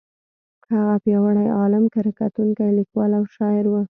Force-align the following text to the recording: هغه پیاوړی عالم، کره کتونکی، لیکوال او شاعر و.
هغه 0.73 0.95
پیاوړی 1.03 1.47
عالم، 1.57 1.83
کره 1.93 2.11
کتونکی، 2.21 2.75
لیکوال 2.77 3.11
او 3.17 3.23
شاعر 3.35 3.65
و. 3.69 3.73